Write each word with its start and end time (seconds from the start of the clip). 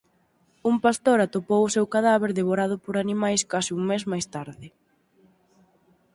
Un 0.69 0.75
pastor 0.85 1.17
atopou 1.21 1.61
o 1.65 1.73
seu 1.75 1.85
cadáver 1.93 2.31
devorado 2.39 2.75
por 2.83 2.95
animais 2.97 3.41
case 3.51 3.71
un 3.77 3.83
mes 3.89 4.03
máis 4.11 4.25
tarde. 4.35 4.67